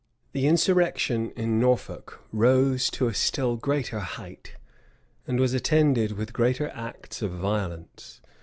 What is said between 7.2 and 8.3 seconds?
of violence.